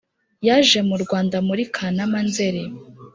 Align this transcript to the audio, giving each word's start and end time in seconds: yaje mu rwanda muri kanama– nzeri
yaje 0.47 0.79
mu 0.89 0.95
rwanda 1.03 1.37
muri 1.47 1.63
kanama– 1.75 2.21
nzeri 2.27 2.61